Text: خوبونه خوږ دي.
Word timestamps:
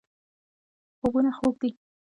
خوبونه 0.97 1.31
خوږ 1.37 1.55
دي. 1.61 1.69